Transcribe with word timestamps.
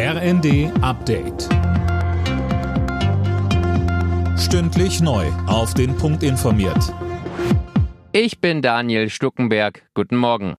RND 0.00 0.70
Update. 0.80 1.48
Stündlich 4.38 5.00
neu. 5.00 5.26
Auf 5.48 5.74
den 5.74 5.96
Punkt 5.96 6.22
informiert. 6.22 6.94
Ich 8.12 8.40
bin 8.40 8.62
Daniel 8.62 9.10
Stuckenberg. 9.10 9.88
Guten 9.94 10.14
Morgen. 10.14 10.54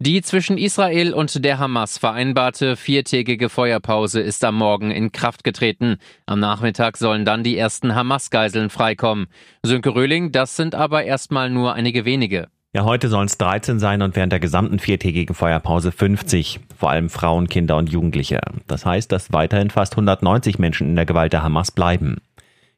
Die 0.00 0.20
zwischen 0.22 0.58
Israel 0.58 1.14
und 1.14 1.44
der 1.44 1.60
Hamas 1.60 1.96
vereinbarte 1.96 2.74
viertägige 2.74 3.50
Feuerpause 3.50 4.20
ist 4.20 4.42
am 4.42 4.56
Morgen 4.56 4.90
in 4.90 5.12
Kraft 5.12 5.44
getreten. 5.44 5.98
Am 6.26 6.40
Nachmittag 6.40 6.96
sollen 6.96 7.24
dann 7.24 7.44
die 7.44 7.56
ersten 7.56 7.94
Hamas-Geiseln 7.94 8.68
freikommen. 8.68 9.28
Sönke 9.62 9.94
Röhling, 9.94 10.32
das 10.32 10.56
sind 10.56 10.74
aber 10.74 11.04
erstmal 11.04 11.50
nur 11.50 11.74
einige 11.74 12.04
wenige. 12.04 12.48
Ja, 12.72 12.84
heute 12.84 13.08
sollen 13.08 13.26
es 13.26 13.36
13 13.36 13.80
sein 13.80 14.00
und 14.00 14.14
während 14.14 14.30
der 14.32 14.38
gesamten 14.38 14.78
viertägigen 14.78 15.34
Feuerpause 15.34 15.90
50, 15.90 16.60
vor 16.78 16.90
allem 16.90 17.10
Frauen, 17.10 17.48
Kinder 17.48 17.76
und 17.76 17.90
Jugendliche. 17.90 18.38
Das 18.68 18.86
heißt, 18.86 19.10
dass 19.10 19.32
weiterhin 19.32 19.70
fast 19.70 19.94
190 19.94 20.60
Menschen 20.60 20.86
in 20.86 20.94
der 20.94 21.04
Gewalt 21.04 21.32
der 21.32 21.42
Hamas 21.42 21.72
bleiben. 21.72 22.18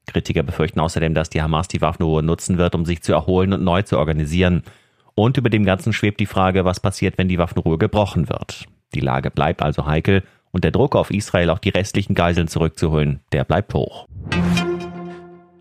Kritiker 0.06 0.44
befürchten 0.44 0.80
außerdem, 0.80 1.12
dass 1.12 1.28
die 1.28 1.42
Hamas 1.42 1.68
die 1.68 1.82
Waffenruhe 1.82 2.22
nutzen 2.22 2.56
wird, 2.56 2.74
um 2.74 2.86
sich 2.86 3.02
zu 3.02 3.12
erholen 3.12 3.52
und 3.52 3.64
neu 3.64 3.82
zu 3.82 3.98
organisieren. 3.98 4.62
Und 5.14 5.36
über 5.36 5.50
dem 5.50 5.66
Ganzen 5.66 5.92
schwebt 5.92 6.20
die 6.20 6.26
Frage, 6.26 6.64
was 6.64 6.80
passiert, 6.80 7.18
wenn 7.18 7.28
die 7.28 7.36
Waffenruhe 7.36 7.76
gebrochen 7.76 8.30
wird. 8.30 8.64
Die 8.94 9.00
Lage 9.00 9.30
bleibt 9.30 9.60
also 9.60 9.84
heikel 9.84 10.22
und 10.52 10.64
der 10.64 10.70
Druck 10.70 10.96
auf 10.96 11.10
Israel, 11.10 11.50
auch 11.50 11.58
die 11.58 11.68
restlichen 11.68 12.14
Geiseln 12.14 12.48
zurückzuholen, 12.48 13.20
der 13.32 13.44
bleibt 13.44 13.74
hoch. 13.74 14.06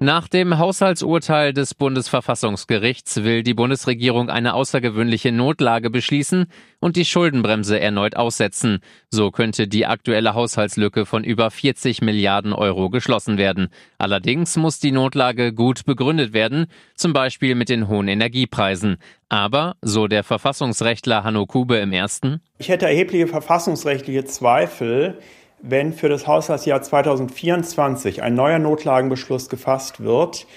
Nach 0.04 0.28
dem 0.28 0.58
Haushaltsurteil 0.58 1.54
des 1.54 1.76
Bundesverfassungsgerichts 1.76 3.24
will 3.24 3.44
die 3.44 3.54
Bundesregierung 3.54 4.32
eine 4.32 4.56
außergewöhnliche 4.56 5.32
Notlage 5.32 5.92
beschließen 5.92 6.48
und 6.80 6.96
die 6.96 7.06
Schuldenbremse 7.06 7.80
erneut 7.80 8.16
aussetzen. 8.16 8.80
So 9.12 9.30
könnte 9.30 9.68
die 9.68 9.86
aktuelle 9.86 10.34
Haushaltslücke 10.34 11.06
von 11.06 11.24
über 11.24 11.52
40 11.52 12.02
Milliarden 12.02 12.52
Euro 12.52 12.90
geschlossen 12.90 13.38
werden. 13.38 13.68
Allerdings 14.00 14.58
muss 14.58 14.80
die 14.80 14.92
Notlage 14.92 15.54
gut 15.54 15.86
begründet 15.86 16.34
werden, 16.34 16.66
zum 16.96 17.14
Beispiel 17.14 17.54
mit 17.54 17.70
den 17.70 17.88
hohen 17.88 18.08
Energiepreisen. 18.08 18.98
Aber, 19.30 19.76
so 19.84 20.08
der 20.08 20.24
Verfassungsrechtler 20.24 21.24
Hanno 21.24 21.46
Kube 21.46 21.78
im 21.78 21.94
ersten, 21.94 22.42
ich 22.58 22.70
hätte 22.70 22.88
erhebliche 22.88 23.28
verfassungsrechtliche 23.28 24.26
Zweifel, 24.26 25.20
wenn 25.62 25.94
für 25.94 26.10
das 26.10 26.28
Haushaltsjahr 26.28 26.82
2024 26.82 28.24
ein 28.24 28.36
neuer 28.36 28.60
Notlagenbeschluss 28.60 29.50
gefasst 29.50 30.04
wird. 30.04 30.48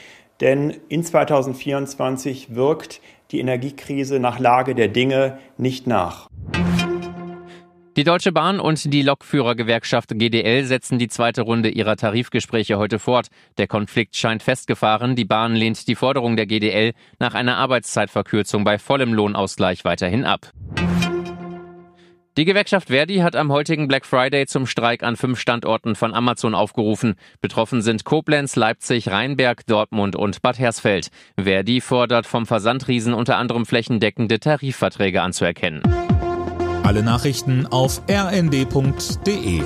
Denn 0.41 0.74
in 0.88 1.05
2024 1.05 2.55
wirkt 2.55 3.00
die 3.30 3.41
Energiekrise 3.41 4.19
nach 4.19 4.38
Lage 4.38 4.75
der 4.75 4.88
Dinge 4.88 5.38
nicht 5.56 5.86
nach. 5.86 6.28
Die 7.97 8.02
Deutsche 8.02 8.32
Bahn 8.32 8.58
und 8.58 8.92
die 8.92 9.02
Lokführergewerkschaft 9.02 10.19
GDL 10.19 10.64
setzen 10.64 10.98
die 10.98 11.06
zweite 11.06 11.42
Runde 11.42 11.69
ihrer 11.69 11.94
Tarifgespräche 11.94 12.77
heute 12.77 12.98
fort. 12.98 13.28
Der 13.56 13.69
Konflikt 13.69 14.16
scheint 14.16 14.42
festgefahren. 14.42 15.14
Die 15.14 15.25
Bahn 15.25 15.55
lehnt 15.55 15.86
die 15.86 15.94
Forderung 15.94 16.34
der 16.34 16.47
GDL 16.47 16.92
nach 17.20 17.34
einer 17.34 17.56
Arbeitszeitverkürzung 17.56 18.64
bei 18.64 18.78
vollem 18.78 19.14
Lohnausgleich 19.14 19.84
weiterhin 19.84 20.25
ab. 20.25 20.50
Die 22.36 22.44
Gewerkschaft 22.44 22.88
Verdi 22.88 23.18
hat 23.18 23.36
am 23.36 23.52
heutigen 23.52 23.86
Black 23.86 24.04
Friday 24.04 24.46
zum 24.46 24.66
Streik 24.66 25.04
an 25.04 25.14
fünf 25.14 25.38
Standorten 25.38 25.94
von 25.94 26.12
Amazon 26.12 26.56
aufgerufen. 26.56 27.14
Betroffen 27.41 27.80
sind 27.80 28.04
Koblenz, 28.04 28.56
Leipzig, 28.56 29.08
Rheinberg, 29.08 29.64
Dortmund 29.66 30.16
und 30.16 30.42
Bad 30.42 30.58
Hersfeld. 30.58 31.10
Verdi 31.41 31.80
fordert 31.80 32.26
vom 32.26 32.44
Versandriesen 32.44 33.14
unter 33.14 33.36
anderem 33.36 33.66
flächendeckende 33.66 34.41
Tarifverträge 34.41 35.22
anzuerkennen. 35.22 35.82
Alle 36.82 37.04
Nachrichten 37.04 37.68
auf 37.68 38.02
rnd.de 38.10 39.62